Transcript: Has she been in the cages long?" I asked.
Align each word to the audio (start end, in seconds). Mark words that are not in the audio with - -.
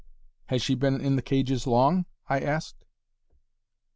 Has 0.47 0.63
she 0.63 0.73
been 0.73 0.99
in 0.99 1.15
the 1.15 1.21
cages 1.21 1.67
long?" 1.67 2.07
I 2.27 2.39
asked. 2.39 2.85